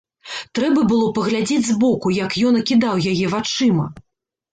[0.59, 3.85] Трэба было паглядзець збоку, як ён акідаў яе вачыма!